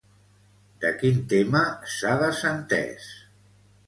De 0.85 0.89
quin 1.01 1.19
tema 1.33 1.61
s'ha 1.97 2.13
desentès? 2.21 3.11